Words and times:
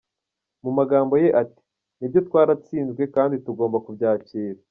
Mu 0.63 0.71
magambo 0.77 1.13
ye 1.23 1.29
ati 1.41 1.61
“Nibyo 1.97 2.19
turatsinzwe 2.27 3.03
kandi 3.15 3.35
tugomba 3.45 3.77
kubyakira. 3.85 4.59